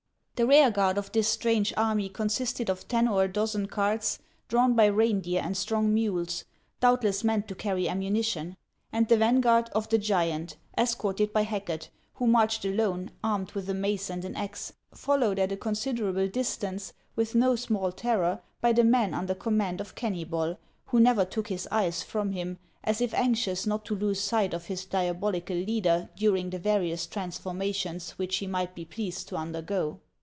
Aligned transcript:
The 0.35 0.47
rear 0.47 0.71
guard 0.71 0.97
of 0.97 1.11
this 1.11 1.27
strange 1.27 1.71
army 1.77 2.09
consisted 2.09 2.67
of 2.67 2.87
ten 2.87 3.07
or 3.07 3.25
a 3.25 3.31
dozen 3.31 3.67
carts 3.67 4.17
drawn 4.47 4.73
by 4.73 4.87
reindeer 4.87 5.39
and 5.39 5.55
strong 5.55 5.93
mules, 5.93 6.45
doubt 6.79 7.03
less 7.03 7.23
meant 7.23 7.47
to 7.49 7.53
carry 7.53 7.87
ammunition; 7.87 8.57
and 8.91 9.07
the 9.07 9.17
vanguard, 9.19 9.69
of 9.75 9.87
the 9.89 9.99
giant, 9.99 10.57
escorted 10.75 11.31
by 11.31 11.43
Hacket, 11.43 11.89
who 12.15 12.25
marched 12.25 12.65
alone, 12.65 13.11
armed 13.23 13.51
with 13.51 13.69
a 13.69 13.75
mace 13.75 14.09
and 14.09 14.25
an 14.25 14.35
axe, 14.35 14.73
followed 14.95 15.37
at 15.37 15.51
a 15.51 15.55
considerable 15.57 16.27
dis 16.27 16.57
tance, 16.57 16.93
with 17.15 17.35
no 17.35 17.55
small 17.55 17.91
terror, 17.91 18.41
by 18.61 18.73
the 18.73 18.83
men 18.83 19.13
under 19.13 19.35
command 19.35 19.79
of 19.79 19.93
Kennybol, 19.93 20.57
who 20.87 20.99
never 20.99 21.23
took 21.23 21.49
his 21.49 21.67
eyes 21.69 22.01
from 22.01 22.31
him, 22.31 22.57
as 22.83 22.99
if 22.99 23.13
anxious 23.13 23.67
not 23.67 23.85
to 23.85 23.93
lose 23.95 24.19
sight 24.19 24.55
of 24.55 24.65
his 24.65 24.85
diabolical 24.85 25.55
leader 25.55 26.09
during 26.15 26.49
the 26.49 26.57
various 26.57 27.05
transformations 27.05 28.17
which 28.17 28.37
he 28.37 28.47
might 28.47 28.73
be 28.73 28.85
pleased 28.85 29.27
to 29.27 29.35
undergo. 29.35 29.99